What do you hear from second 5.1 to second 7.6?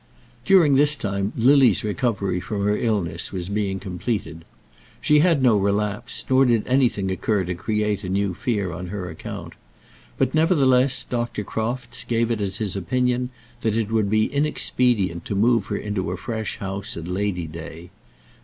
had no relapse, nor did anything occur to